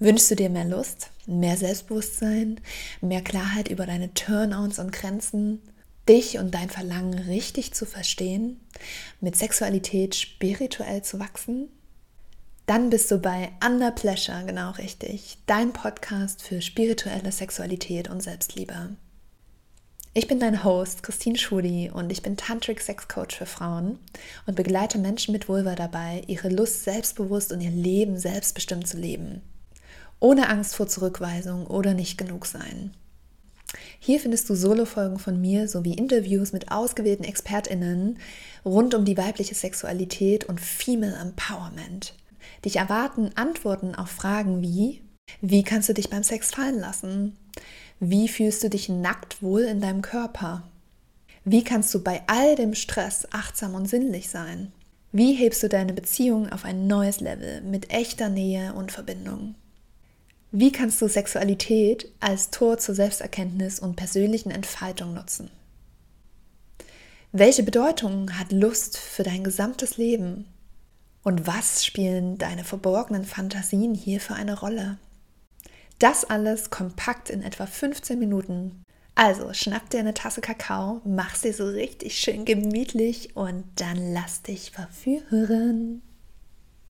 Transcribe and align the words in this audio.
Wünschst 0.00 0.30
du 0.30 0.34
dir 0.34 0.50
mehr 0.50 0.64
Lust, 0.64 1.10
mehr 1.26 1.56
Selbstbewusstsein, 1.56 2.60
mehr 3.00 3.22
Klarheit 3.22 3.68
über 3.68 3.86
deine 3.86 4.12
Turnouts 4.12 4.78
und 4.80 4.92
Grenzen, 4.92 5.62
dich 6.08 6.38
und 6.38 6.52
dein 6.52 6.68
Verlangen 6.68 7.18
richtig 7.18 7.72
zu 7.74 7.86
verstehen, 7.86 8.60
mit 9.20 9.36
Sexualität 9.36 10.16
spirituell 10.16 11.02
zu 11.02 11.20
wachsen? 11.20 11.68
Dann 12.66 12.90
bist 12.90 13.10
du 13.10 13.18
bei 13.18 13.52
Under 13.64 13.92
Pleasure 13.92 14.44
genau 14.44 14.72
richtig, 14.72 15.38
dein 15.46 15.72
Podcast 15.72 16.42
für 16.42 16.60
spirituelle 16.60 17.30
Sexualität 17.30 18.08
und 18.08 18.22
Selbstliebe. 18.22 18.96
Ich 20.12 20.26
bin 20.28 20.40
dein 20.40 20.64
Host 20.64 21.02
Christine 21.02 21.38
Schudi 21.38 21.90
und 21.92 22.10
ich 22.10 22.22
bin 22.22 22.36
Tantric 22.36 22.80
Sex 22.80 23.06
Coach 23.06 23.36
für 23.36 23.46
Frauen 23.46 23.98
und 24.46 24.54
begleite 24.54 24.98
Menschen 24.98 25.32
mit 25.32 25.48
Vulva 25.48 25.74
dabei, 25.74 26.22
ihre 26.26 26.48
Lust 26.48 26.84
selbstbewusst 26.84 27.52
und 27.52 27.60
ihr 27.60 27.70
Leben 27.70 28.18
selbstbestimmt 28.18 28.88
zu 28.88 28.96
leben. 28.96 29.42
Ohne 30.20 30.48
Angst 30.48 30.76
vor 30.76 30.86
Zurückweisung 30.86 31.66
oder 31.66 31.94
nicht 31.94 32.16
genug 32.16 32.46
sein. 32.46 32.92
Hier 33.98 34.20
findest 34.20 34.48
du 34.48 34.54
Solo-Folgen 34.54 35.18
von 35.18 35.40
mir 35.40 35.68
sowie 35.68 35.94
Interviews 35.94 36.52
mit 36.52 36.70
ausgewählten 36.70 37.24
ExpertInnen 37.24 38.18
rund 38.64 38.94
um 38.94 39.04
die 39.04 39.16
weibliche 39.16 39.54
Sexualität 39.54 40.44
und 40.44 40.60
Female 40.60 41.16
Empowerment. 41.16 42.14
Dich 42.64 42.76
erwarten 42.76 43.30
Antworten 43.34 43.94
auf 43.94 44.10
Fragen 44.10 44.62
wie: 44.62 45.02
Wie 45.40 45.62
kannst 45.62 45.88
du 45.88 45.94
dich 45.94 46.10
beim 46.10 46.22
Sex 46.22 46.50
fallen 46.50 46.78
lassen? 46.78 47.36
Wie 48.00 48.28
fühlst 48.28 48.62
du 48.62 48.70
dich 48.70 48.88
nackt 48.88 49.42
wohl 49.42 49.62
in 49.62 49.80
deinem 49.80 50.02
Körper? 50.02 50.62
Wie 51.44 51.64
kannst 51.64 51.92
du 51.94 52.02
bei 52.02 52.22
all 52.26 52.56
dem 52.56 52.74
Stress 52.74 53.26
achtsam 53.30 53.74
und 53.74 53.86
sinnlich 53.86 54.28
sein? 54.28 54.72
Wie 55.12 55.34
hebst 55.34 55.62
du 55.62 55.68
deine 55.68 55.92
Beziehung 55.92 56.50
auf 56.50 56.64
ein 56.64 56.86
neues 56.86 57.20
Level 57.20 57.60
mit 57.60 57.90
echter 57.92 58.28
Nähe 58.28 58.74
und 58.74 58.92
Verbindung? 58.92 59.54
Wie 60.56 60.70
kannst 60.70 61.02
du 61.02 61.08
Sexualität 61.08 62.12
als 62.20 62.50
Tor 62.50 62.78
zur 62.78 62.94
Selbsterkenntnis 62.94 63.80
und 63.80 63.96
persönlichen 63.96 64.52
Entfaltung 64.52 65.12
nutzen? 65.12 65.50
Welche 67.32 67.64
Bedeutung 67.64 68.38
hat 68.38 68.52
Lust 68.52 68.96
für 68.96 69.24
dein 69.24 69.42
gesamtes 69.42 69.96
Leben? 69.96 70.46
Und 71.24 71.48
was 71.48 71.84
spielen 71.84 72.38
deine 72.38 72.62
verborgenen 72.62 73.24
Fantasien 73.24 73.96
hier 73.96 74.20
für 74.20 74.34
eine 74.34 74.56
Rolle? 74.60 74.98
Das 75.98 76.24
alles 76.24 76.70
kompakt 76.70 77.30
in 77.30 77.42
etwa 77.42 77.66
15 77.66 78.16
Minuten. 78.16 78.84
Also 79.16 79.52
schnapp 79.54 79.90
dir 79.90 79.98
eine 79.98 80.14
Tasse 80.14 80.40
Kakao, 80.40 81.00
mach 81.04 81.34
sie 81.34 81.52
so 81.52 81.66
richtig 81.66 82.16
schön 82.20 82.44
gemütlich 82.44 83.34
und 83.34 83.64
dann 83.74 84.12
lass 84.12 84.42
dich 84.42 84.70
verführen. 84.70 86.00